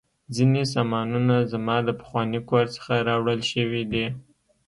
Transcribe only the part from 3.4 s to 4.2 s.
شوي دي